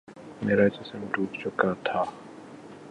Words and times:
میرا 0.41 0.67
جسم 0.67 1.01
ٹوٹ 1.13 1.37
چکا 1.41 1.73
تھا 1.83 2.03